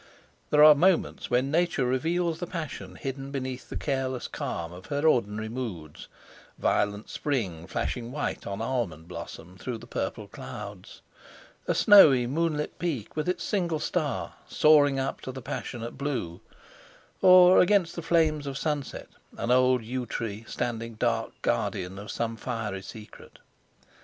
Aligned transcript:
There 0.49 0.63
are 0.63 0.73
moments 0.73 1.29
when 1.29 1.51
Nature 1.51 1.85
reveals 1.85 2.39
the 2.39 2.47
passion 2.47 2.95
hidden 2.95 3.29
beneath 3.29 3.69
the 3.69 3.77
careless 3.77 4.27
calm 4.27 4.73
of 4.73 4.87
her 4.87 5.07
ordinary 5.07 5.47
moods—violent 5.47 7.07
spring 7.07 7.67
flashing 7.67 8.11
white 8.11 8.47
on 8.47 8.63
almond 8.63 9.07
blossom 9.07 9.59
through 9.59 9.77
the 9.77 9.85
purple 9.85 10.27
clouds; 10.27 11.03
a 11.67 11.75
snowy, 11.75 12.25
moonlit 12.25 12.79
peak, 12.79 13.15
with 13.15 13.29
its 13.29 13.43
single 13.43 13.77
star, 13.77 14.33
soaring 14.49 14.97
up 14.99 15.21
to 15.21 15.31
the 15.31 15.39
passionate 15.39 15.99
blue; 15.99 16.41
or 17.21 17.59
against 17.59 17.95
the 17.95 18.01
flames 18.01 18.47
of 18.47 18.57
sunset, 18.57 19.09
an 19.37 19.51
old 19.51 19.83
yew 19.83 20.07
tree 20.07 20.43
standing 20.47 20.95
dark 20.95 21.31
guardian 21.43 21.99
of 21.99 22.09
some 22.09 22.35
fiery 22.37 22.81
secret. 22.81 23.37